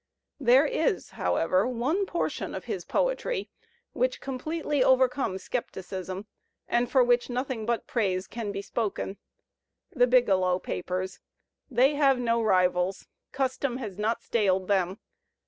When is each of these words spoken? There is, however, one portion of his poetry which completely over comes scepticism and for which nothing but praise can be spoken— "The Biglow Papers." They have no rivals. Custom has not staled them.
There 0.39 0.65
is, 0.65 1.11
however, 1.11 1.67
one 1.67 2.07
portion 2.07 2.55
of 2.55 2.65
his 2.65 2.85
poetry 2.85 3.51
which 3.93 4.19
completely 4.19 4.83
over 4.83 5.07
comes 5.07 5.43
scepticism 5.43 6.25
and 6.67 6.89
for 6.89 7.03
which 7.03 7.29
nothing 7.29 7.67
but 7.67 7.85
praise 7.85 8.25
can 8.25 8.51
be 8.51 8.63
spoken— 8.63 9.17
"The 9.95 10.07
Biglow 10.07 10.57
Papers." 10.57 11.19
They 11.69 11.93
have 11.93 12.17
no 12.19 12.41
rivals. 12.41 13.05
Custom 13.31 13.77
has 13.77 13.99
not 13.99 14.23
staled 14.23 14.67
them. 14.67 14.97